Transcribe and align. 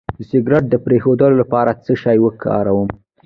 د 0.17 0.19
سګرټ 0.29 0.63
د 0.69 0.75
پرېښودو 0.85 1.27
لپاره 1.39 1.71
څه 1.83 1.93
شی 2.01 2.17
وکاروم؟ 2.25 2.89